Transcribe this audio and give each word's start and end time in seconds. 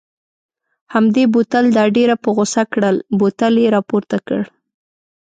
همدې 0.93 1.23
بوتل 1.33 1.65
دا 1.77 1.85
ډېره 1.95 2.15
په 2.23 2.29
غوسه 2.35 2.63
کړل، 2.73 2.95
بوتل 3.19 3.53
یې 3.63 3.67
را 3.75 3.81
پورته 3.89 4.17
کړ. 4.27 4.41